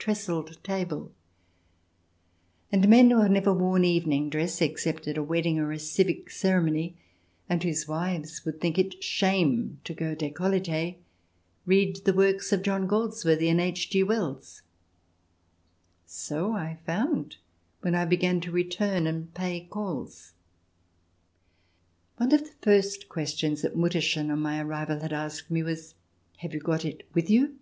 II] 0.00 0.04
HAREM 0.06 0.14
SKIRTS 0.16 0.34
23 0.34 0.44
the 0.44 0.44
trestled 0.46 0.64
table, 0.64 1.12
and 2.72 2.88
men 2.88 3.10
who 3.10 3.28
never 3.28 3.50
have 3.50 3.60
worn 3.60 3.84
evening 3.84 4.30
dress 4.30 4.62
except 4.62 5.06
at 5.06 5.18
a 5.18 5.22
wedding 5.22 5.58
or 5.58 5.72
a 5.72 5.78
civic 5.78 6.30
cere 6.30 6.62
mony, 6.62 6.96
and 7.50 7.62
whose 7.62 7.86
wives 7.86 8.42
would 8.46 8.62
think 8.62 8.78
it 8.78 9.04
shame 9.04 9.78
to 9.84 9.92
go 9.92 10.14
decolletee, 10.14 10.96
read 11.66 11.96
the 12.06 12.14
works 12.14 12.50
of 12.50 12.62
John 12.62 12.88
Galsworthy 12.88 13.50
and 13.50 13.60
H. 13.60 13.90
G. 13.90 14.02
Wells. 14.02 14.62
So 16.06 16.54
I 16.54 16.78
found 16.86 17.36
when 17.82 17.94
I 17.94 18.06
began 18.06 18.40
to 18.40 18.50
return 18.50 19.06
and 19.06 19.34
pay 19.34 19.66
calls. 19.66 20.32
One 22.16 22.32
of 22.32 22.40
the 22.44 22.54
first 22.62 23.10
questions 23.10 23.60
that 23.60 23.76
Mutterchen, 23.76 24.30
on 24.30 24.40
my 24.40 24.62
arrival, 24.62 25.00
had 25.00 25.12
asked 25.12 25.50
me 25.50 25.62
was:" 25.62 25.94
Have 26.38 26.54
you 26.54 26.60
got 26.60 26.86
it 26.86 27.06
with 27.12 27.28
you 27.28 27.58